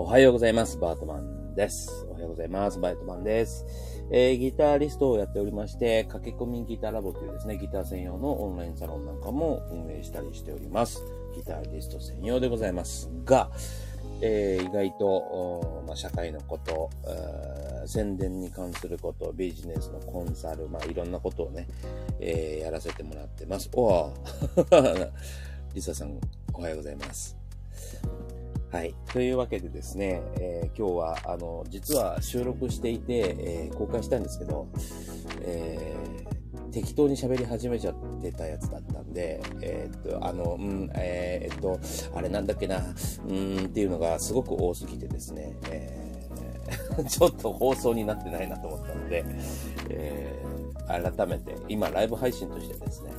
[0.00, 0.78] おはようございます。
[0.78, 2.06] バートマンです。
[2.08, 2.80] おはようございます。
[2.80, 3.66] バートマンです。
[4.10, 11.02] えー、ギタリストをやっておりまして、駆け込みギターラボというですね、ギター専用のオンラインサロンなんかも運営したりしております。
[11.34, 13.50] ギタリスト専用でございますが、
[14.22, 16.88] えー、意外と、まあ、社会のこと、
[17.86, 21.68] 宣伝に関すること、ビジネスのコンサル、まあ、いろんなことをね、
[22.20, 23.68] えー、やらせてもらってます。
[23.74, 25.10] おぉ
[25.74, 26.18] リサさん、
[26.54, 27.36] おはようございます。
[28.72, 28.94] はい。
[29.12, 34.68] というわけでですね、えー、今日は、あの、実は収録していて、えー、公開したんですけど、
[35.42, 41.80] えー、適当に喋り始めちゃってたやつだったんで、えっと、あの、うん、えっと、
[42.14, 42.78] あれなんだっけな、
[43.28, 46.28] うんっていうのがすごく多すぎてですね、え
[47.10, 49.24] ちょっと放送になってないなと思ったので、
[49.88, 50.32] え
[50.86, 53.10] 改めて、今ライブ配信としてですね、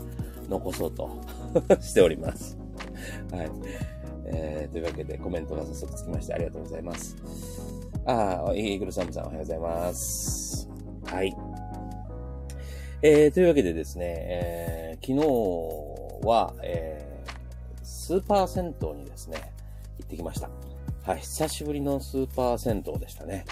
[0.48, 1.10] 残そうと
[1.82, 2.58] しております。
[3.34, 3.52] はい。
[4.34, 7.16] えー、というわけでコメントが早速つきましてありがとうございます。
[8.06, 10.70] ああ、イーグルサムさんおはようございます。
[11.06, 11.36] はい。
[13.04, 15.20] えー、というわけでですね、えー、昨
[16.22, 19.52] 日は、えー、スーパー銭湯にですね、
[20.00, 20.50] 行ってきました。
[21.04, 23.46] はい、久しぶりのスーパー銭湯でしたね。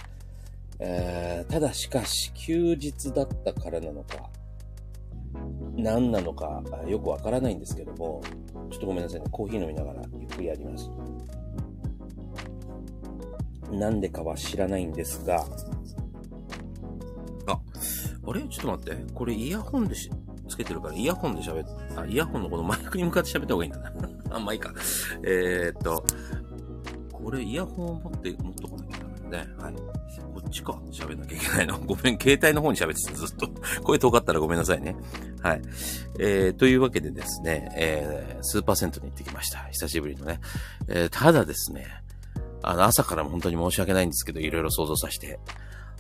[0.79, 4.29] えー、ただしかし、休日だったからなのか、
[5.75, 8.21] 何なのかよくわからないんですけども、
[8.69, 9.25] ちょっとごめんなさいね。
[9.31, 10.01] コーヒー飲みながら
[10.39, 10.89] くやります。
[13.71, 15.45] なんでかは知らないんですが、
[17.45, 17.59] あ、
[18.25, 18.41] あれ？
[18.43, 19.13] ちょっと待って。
[19.13, 20.09] これイヤホンでし、
[20.47, 23.91] つけてるから、イヤホンで喋っ、あ、イヤホンのこのマイクに向かって喋った方がいいんだな。
[24.37, 24.73] あ、まあいいか。
[25.23, 26.03] えー、っと、
[27.11, 28.88] これイヤホンを持って、持っとかない
[29.29, 29.47] ね。
[29.57, 29.73] はい。
[29.73, 30.73] こっちか。
[30.91, 31.79] 喋んなきゃいけないの。
[31.85, 33.49] ごめん、携帯の方に喋ってた、ずっと。
[33.83, 34.95] 声遠かったらごめんなさいね。
[35.41, 35.61] はい。
[36.19, 39.59] えー、というわけでですね、えー、スーパー銭湯に行ってきました。
[39.71, 40.39] 久しぶりのね。
[40.87, 41.87] えー、ただですね、
[42.61, 45.39] あの、朝からも本当に申し訳ないんですけど、いろいろ想像させて。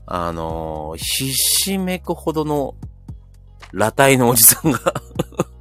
[0.05, 2.75] あのー、ひしめくほどの、
[3.71, 4.79] 裸体のおじさんが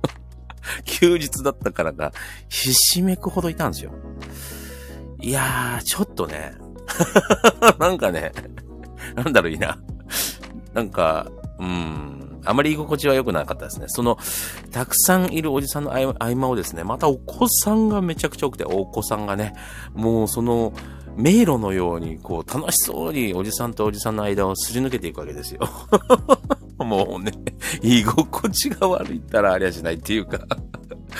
[0.86, 2.12] 休日だったからが、
[2.48, 3.92] ひしめくほどいたんですよ。
[5.20, 6.54] いやー、ちょっとね、
[7.78, 8.32] なんかね、
[9.14, 9.78] なんだろういいな。
[10.74, 13.86] なんか、うん、あまり居心地は良くなかったですね。
[13.88, 14.18] その、
[14.70, 19.54] たくさんいるおじさんの合間をですね、またお子さんがめちゃくちゃ多くて、お子さんがね、
[19.94, 20.72] もうその、
[21.16, 25.60] 迷路のように、こう、楽しそうにおじさんとおじさんの間をすり抜けていくわけですよ。
[26.78, 27.32] もうね、
[27.82, 30.38] 居心地が悪いったらありゃしないっていうか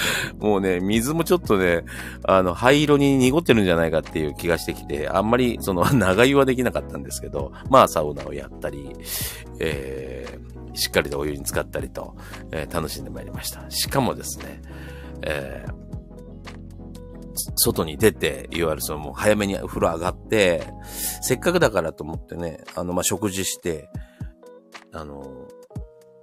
[0.38, 1.84] もうね、水もちょっとね、
[2.24, 8.94] あの、灰色に濁ってるんじゃないかっていう気がしてきて、あんまりその 長湯はできなかったんですけど、まあサウナをやったり、
[9.60, 12.14] えー、しっかりとお湯に浸かったりと、
[12.52, 13.64] えー、楽しんでまいりました。
[13.70, 14.62] しかもですね、
[15.22, 15.88] えー、
[17.56, 20.62] 外に出て、いわゆるそのもう早めにお風呂上がって、
[21.22, 23.88] せっかくだからと思ってね、あの、ま、食事して、
[24.92, 25.48] あの、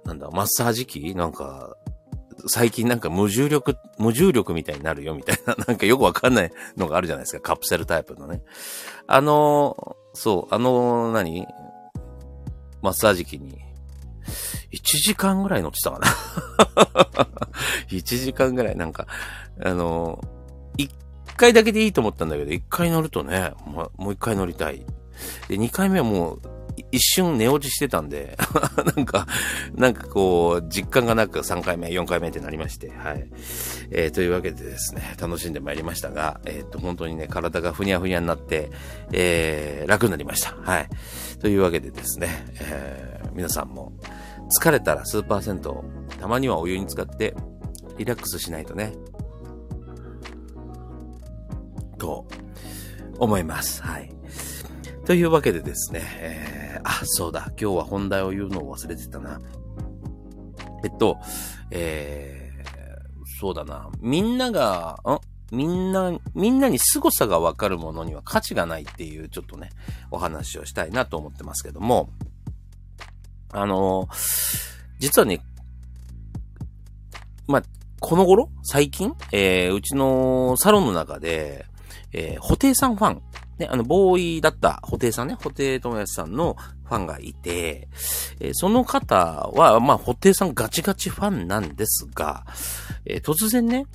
[0.04, 1.76] なんだ、マッサージ機なんか、
[2.46, 7.40] 最近なんか無重力、無重力みたいになるよみたいな、 なんかよくわかんないのがあるじゃないですか。
[7.40, 8.42] カプセルタイプのね。
[9.06, 11.46] あの、そう、あの、何？
[12.82, 13.58] マッサージ機に、
[14.72, 16.06] 1時間ぐらい乗ってたかな
[17.88, 19.06] 1時間ぐらいなんか、
[19.62, 20.22] あの、
[20.78, 20.90] 1
[21.36, 24.84] 回だけでいいと思ったんだけど、1回乗るとね、もう1回乗りたい。
[25.48, 26.40] で、2回目はもう、
[26.92, 28.36] 一瞬寝落ちしてたんで
[28.96, 29.26] なんか、
[29.74, 33.26] なんかこう、実感がなく3回目、4回目ってなりまして、はい。
[33.90, 38.70] えー、というわけでですね、楽しんでまいりましたが、えっ、と、本当にね、体がふにゃふにゃになって、
[39.12, 40.54] えー、楽になりました。
[40.62, 40.88] はい。
[41.40, 43.92] というわけでですね、えー、皆さんも、
[44.60, 47.34] 疲れたらスーパー銭湯、たまにはお湯に使って、
[47.98, 48.92] リラックスしないとね、
[51.98, 52.26] と、
[53.18, 53.82] 思います。
[53.82, 54.12] はい。
[55.06, 59.40] というわけでですね、えー、あ、そうだ、今日は本題を言うのを忘れてたな。
[60.82, 61.16] えっと、
[61.70, 65.54] えー、そうだな、みんなが、ん？
[65.54, 69.70] みんな、みんなに凄さがわかるものには価値がないっていうちょっとね、
[70.10, 72.10] お話をしたいなと思ってますけども、
[73.52, 74.08] あの
[74.98, 75.40] 実はね、
[77.46, 77.62] ま、
[78.00, 78.50] この頃？
[78.64, 79.14] 最近？
[79.30, 81.64] えー、うちのサロンの中で、
[82.12, 83.22] えー、ホテイさんファン
[83.58, 87.88] ね、あの、ボーイだった布袋さんね、布袋友康さんのファンがいて、
[88.40, 92.44] えー、その方は、まあ、布袋さんガチガチファンなんですが、
[93.04, 93.86] えー、突然ね、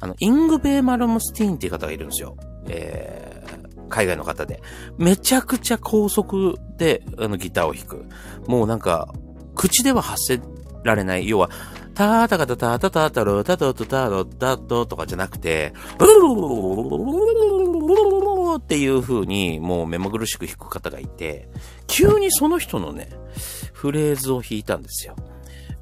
[0.00, 2.36] あの、イングベー・マルムスティーンっていう方がいるんですよ。
[2.68, 4.62] えー、海外の方で。
[4.96, 8.06] めちゃくちゃ高速で、あの、ギターを弾く。
[8.46, 9.12] もうなんか、
[9.54, 10.40] 口では発せ
[10.84, 11.28] られない。
[11.28, 11.50] 要は、
[11.94, 21.48] タータカタタタタタロタトトタロタトとかじゃなくて、ブルルルルルルルルルルルルルルルっていう風にもう目まぐるしく弾く方がいて、
[21.86, 23.10] 急にその人のね、
[23.72, 25.16] フレーズを弾いたんですよ。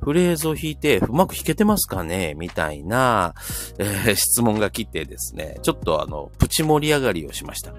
[0.01, 2.35] フレーズを弾いて、うまく弾けてますかね？
[2.35, 3.35] みたいな、
[3.79, 7.75] えー、質問が来てですね、ちょっとあの、プチ盛り上がりをしました。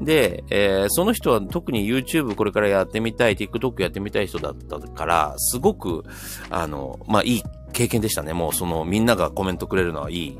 [0.00, 6.04] で、えー、その人は特に YouTube これからやってみたい、TikTok やってみたい人だったから、すごく、
[6.48, 7.42] あの、まあ、いい
[7.72, 8.32] 経験でしたね。
[8.32, 10.38] もうその、みんながコメントくれるのはいい、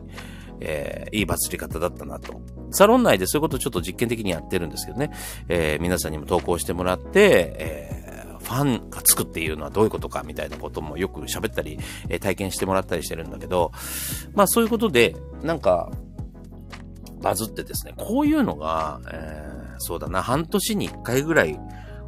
[0.60, 2.40] えー、いいバズり方だったなと。
[2.72, 5.12] サロン内でそういうことをちょっと実験的にやってるんですけどね、
[5.48, 11.78] えー、皆さんにも投稿してもらって、えー、ファンがつくっていうのはどういうことかみたいなこともよく喋ったり、
[12.08, 13.72] えー、体験してもらったりしてるんだけど、
[14.34, 15.90] まあそういうことで、なんか、
[17.20, 21.58] バズってですね、こういうのが、えー、そうだな、半年に一回ぐらい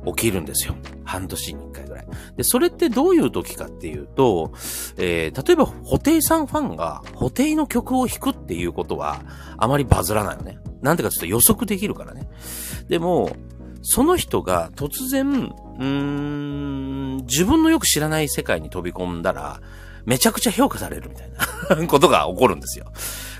[0.06, 0.74] 起きるんですよ。
[1.04, 2.06] 半年に一回ぐらい。
[2.36, 4.52] で、それってどういう時かっていうと、
[4.96, 9.22] えー、例えば、ホテイさんファンが、ホテイの曲を弾くっていうことは、
[9.56, 10.58] あまりバズらないよね。
[10.82, 12.28] なんてかちょっと予測できるからね。
[12.88, 13.30] でも、
[13.82, 19.60] その人が突然、うーん、自分のよく知らない世界に飛び込んだら、
[20.04, 21.30] めちゃくちゃ評価されるみたい
[21.80, 22.86] な ことが起こるんですよ。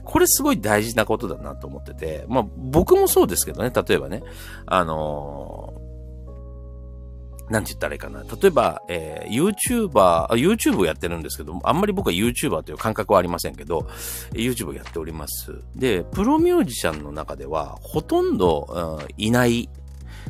[0.04, 4.22] これすごい大事なことだなと思ってて、まあ僕もそうですけどね、例えばね、
[4.66, 5.83] あのー、
[7.50, 8.22] なんて言ったらいいかな。
[8.22, 13.86] 例えば、えー、YouTuber、YouTube をやってるんですけど、あんまり僕は YouTuber という感覚はありませんけど、
[14.32, 15.54] YouTube をやっております。
[15.76, 19.68] で、プロミュージシャンの中では、ほとんど、うん、いない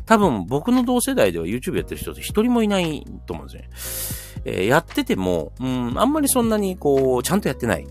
[0.06, 4.42] 多分僕の同世代では YouTube やってる人って一人もいないと思うんですね。
[4.46, 7.86] えー、やってても、うん、あんまりそんなにこう、ちゃんとやってない。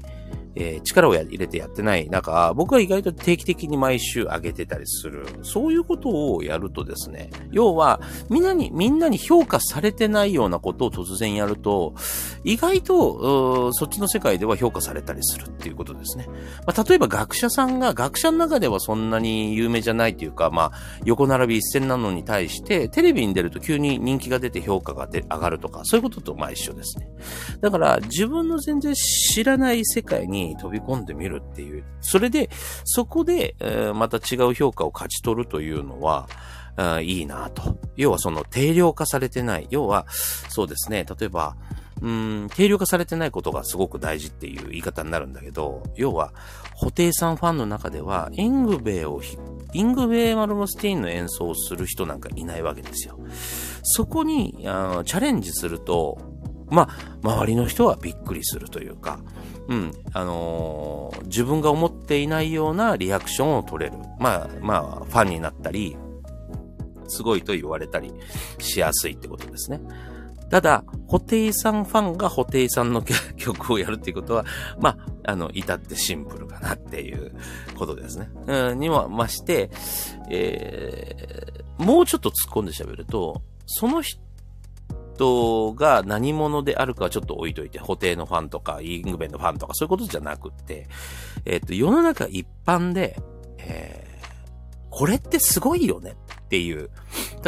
[0.56, 5.26] えー、力を入れてやってない中、僕は意外と定期的に毎週上げてたりする。
[5.42, 11.94] そういうことをやるとですね、要は、みんなに、みんなに評価されてないようなことを突然やると、
[12.44, 16.28] 意外と、そっちの世界では評価されたりするっていうことですね。
[16.68, 20.72] まあ、例えば学者さんが、学者の中ではそんなに有名じゃないというか、まあ、
[21.06, 27.08] 横並び一線なのに対して、テレビに出ると急に人気が出て評価が上がるとか、そういうこととまあ一緒ですね。
[27.62, 31.84] だから、自分の全然知らない世界にに飛び込んでみるっていう。
[32.02, 32.50] それで、
[32.84, 36.28] そこで、え、また違う評価を勝ち取るというのは、
[36.76, 37.78] あいいなと。
[37.96, 39.68] 要はその定量化されてない。
[39.70, 41.06] 要は、そうですね。
[41.20, 41.56] 例えば、
[42.02, 46.34] うん、定量化されてないことがすごく大事っていう言い方になるんだけど、要は、
[46.80, 49.22] 布袋さんファンの中では、イングヴェイを
[49.74, 53.20] イングヴェイ・マルムスティーンの演奏をする人なんかいないわけですよ。
[53.84, 56.18] そこにあチャレンジすると、
[56.74, 59.20] まあ、周りの人はびっくりするというか、
[59.68, 63.98] うん、あのー、自分が思っていないようなリアクションを取れる。
[64.20, 65.96] まあ、まあ、ファンになったり、
[67.08, 68.12] すごいと言われたり
[68.58, 69.82] しやすいってことですね。
[70.50, 73.04] ただ、ホテイさんファンがホテイさんの
[73.38, 74.46] 曲をやるっていうことは、
[74.80, 77.34] まあ、あの、至ってシンプルかなっていう
[77.76, 78.30] ことですね。
[78.48, 79.70] うん、にもまして、
[80.30, 84.20] えー、もうちょっと突っ込んで喋ると、その人
[85.14, 90.88] 人が何者であるかはちょっと置いといて、補定のファンとか、イングベンのファンとか、そういうことじゃなくって、
[91.46, 93.18] えっ、と、世の中一般で、
[93.60, 94.28] えー、
[94.90, 96.90] これってすごいよねっていう。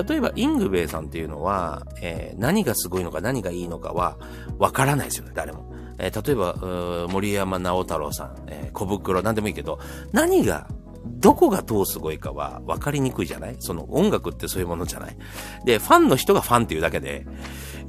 [0.08, 4.18] 例えば、イングベイさんっていうのは、えー、何がすごいのか何がいいのかは、
[4.58, 5.74] わからないですよね、誰も。
[5.98, 9.80] えー、例えば、森山直太郎さん、えー、小袋、なんでもいいけど、
[10.12, 10.68] 何が
[11.06, 13.56] どこがどうすごいかは分かりにくいじゃない？
[13.60, 15.18] その音楽ってそういうものじゃない？
[15.66, 17.26] で、ファンの人がファンっていうだけで、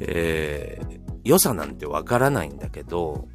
[0.01, 3.29] えー、良さなんて分からないんだけど、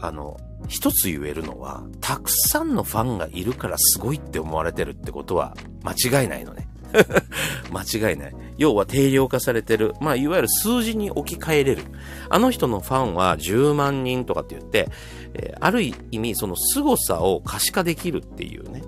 [0.00, 6.68] あの、一つ言えるのは、たくさんのファンがいるからすごいって思われてるってことは間違いないのね。
[7.72, 8.34] 間違いない。
[8.56, 9.94] 要は定量化されてる。
[10.00, 11.82] まあ、いわゆる数字に置き換えれる。
[12.28, 14.88] あの人のファンは10万人とかって言って、
[15.34, 18.82] えー、ある意味、その凄さを可視化できるっていうね、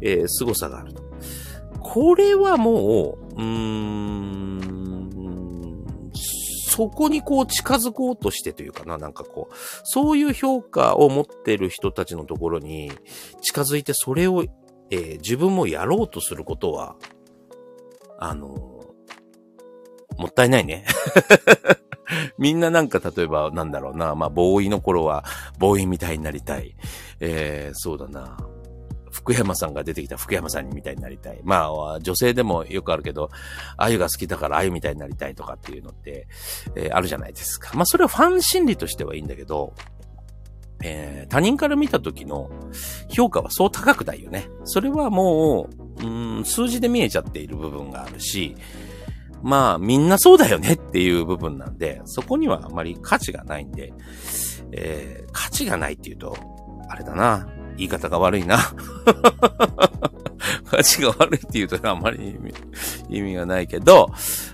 [0.00, 1.02] えー、凄さがあると。
[1.80, 4.76] これはもう、うーん、
[6.76, 12.92] そこにこう近づこうとしてというかな、なんかこう、そういう評価を持ってる人たちのところに
[13.40, 14.44] 近づいてそれを、
[14.90, 16.96] えー、自分もやろうとすることは、
[18.18, 18.46] あの、
[20.18, 20.84] もったいないね。
[22.38, 25.24] みんななんか例えばなんだろうな、まあ、ボーイの頃は
[25.58, 26.74] ボーイみたいになりたい。
[27.20, 28.36] えー、そうだな。
[29.10, 31.40] 福山さんが出てきた福山さんみたいになりたい。
[31.42, 33.30] まあ、女性でもよくあるけど、
[33.78, 36.28] あゆが好きだからあゆみたいになりたいとかっていうのって、
[36.76, 37.70] えー、あるじゃないですか。
[37.74, 39.72] まあ、それはファン心理としてはいいんだけど、
[40.84, 42.50] えー、他人から見た時の
[43.08, 44.48] 評価はそう高くないよね。
[44.64, 48.56] それはもう、うん、数字で見えちゃっている部分があるし、
[49.42, 53.92] まあ、みんなそうだよねっていう部分なんで、そこにはあまり価値がないんで、
[54.72, 56.36] えー、価値がないっていうと、
[56.88, 57.48] あれだな。
[57.76, 58.58] 言い方が悪いな。
[60.64, 62.54] 価値が悪いって言うとあんまり意味
[63.08, 64.10] 意味がないけど、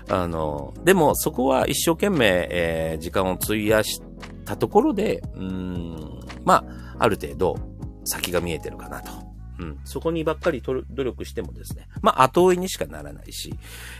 [0.09, 4.01] あの、でもそこは一生懸命、えー、時間を費やし
[4.45, 6.65] たところで、うん、まあ、
[6.99, 7.57] ある程度
[8.03, 9.22] 先が見えてるかなと。
[9.59, 9.79] うん。
[9.83, 11.87] そこにばっかり努力してもですね。
[12.01, 13.53] まあ、後追いにしかならないし、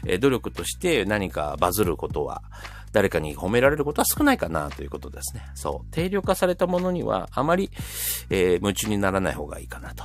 [0.05, 2.41] えー、努力として何かバズることは、
[2.91, 5.43] 誰かに褒められることは少ないかなということですね。
[5.55, 5.91] そう。
[5.91, 7.71] 定量化されたものにはあまり、
[8.29, 10.03] えー、夢中にならない方がいいかなと。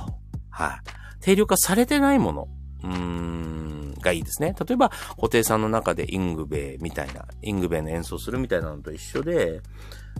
[0.49, 0.79] はい。
[1.21, 2.47] 定量化されてないもの、
[2.83, 4.55] うーん、がいいですね。
[4.59, 9.61] 例えば、固定さんの中でイングベイみたいな、イングベイの演奏するみたいなのと一緒で、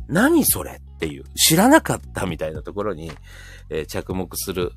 [0.08, 3.12] 何それっていう、知らなかったみたいなところに、
[3.70, 4.74] えー、着目する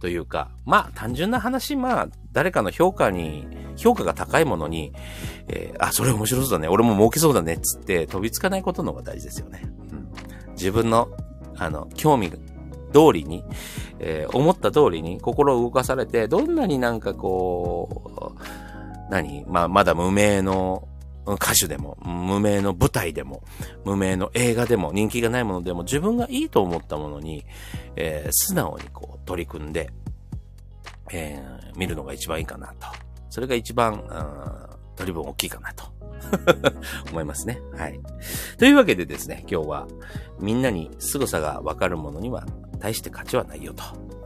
[0.00, 4.92] というか、まあ単純な話、まあ誰かの評価に、評価が高いものに、
[5.48, 9.62] えー、あ、それ面白そうだね、俺も儲けそうだね、つって飛びつかないことの方が大事ですよね。
[9.92, 11.08] うん、自分の、
[11.56, 12.38] あの、興味通
[13.12, 13.44] りに、
[13.98, 20.88] えー、思った通りに心を動かされて、どんなになんかこう、何まあ、まだ無名の
[21.34, 23.42] 歌手でも、無名の舞台でも、
[23.84, 27.44] 無名の映画でも、人気がないものでも、自分がいいと思ったものに、
[27.96, 29.90] えー、素直にこう取り組んで、
[31.12, 32.86] えー、見るのが一番いいかなと。
[33.30, 34.02] それが一番、
[34.96, 35.84] 取り分大きいかなと。
[37.10, 37.60] 思いますね。
[37.76, 38.00] はい。
[38.58, 39.88] というわけでですね、今日は
[40.40, 42.46] みんなに凄さがわかるものには
[42.78, 43.82] 大して価値はないよと。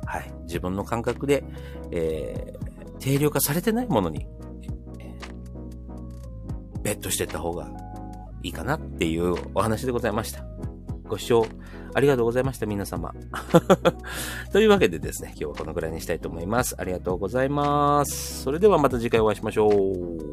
[0.07, 0.33] はい。
[0.45, 1.45] 自分の感覚で、
[1.91, 4.27] えー、定量化されてないものに
[6.83, 7.69] ベットしてった方が
[8.43, 10.45] いいかなっていうお話でございました。
[11.09, 11.47] ご視聴
[11.93, 13.13] ありがとうございました、皆様。
[14.53, 16.77] というわけでですね、今日はこのくらいにしたいと思います。
[16.79, 18.43] ありがとうございます。
[18.43, 20.30] それではまた次回お会いしましょう。